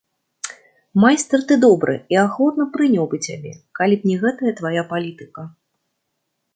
[1.03, 3.51] Майстар ты добры, і ахвотна прыняў бы цябе,
[3.83, 5.41] калі б не гэтая твая палітыка.